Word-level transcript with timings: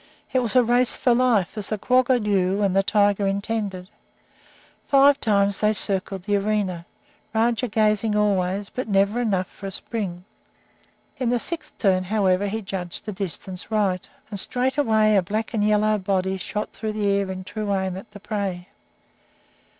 It 0.33 0.39
was 0.39 0.55
a 0.55 0.63
race 0.63 0.95
for 0.95 1.13
life, 1.13 1.59
as 1.59 1.69
the 1.69 1.77
quagga 1.77 2.19
knew 2.19 2.63
and 2.63 2.75
the 2.75 2.81
tiger 2.81 3.27
intended. 3.27 3.87
Five 4.87 5.19
times 5.21 5.59
they 5.61 5.73
circled 5.73 6.23
the 6.23 6.37
arena, 6.37 6.87
Rajah 7.35 7.67
gaining 7.67 8.15
always, 8.15 8.71
but 8.71 8.87
never 8.87 9.21
enough 9.21 9.45
for 9.45 9.67
a 9.67 9.71
spring. 9.71 10.25
In 11.17 11.29
the 11.29 11.37
sixth 11.37 11.77
turn, 11.77 12.05
however, 12.05 12.47
he 12.47 12.63
judged 12.63 13.05
the 13.05 13.11
distance 13.13 13.69
right, 13.69 14.09
and 14.31 14.39
straightway 14.39 15.15
a 15.17 15.21
black 15.21 15.53
and 15.53 15.63
yellow 15.63 15.99
body 15.99 16.35
shot 16.37 16.73
through 16.73 16.93
the 16.93 17.05
air 17.05 17.29
in 17.29 17.43
true 17.43 17.71
aim 17.71 17.95
at 17.95 18.09
the 18.09 18.19
prey. 18.19 18.69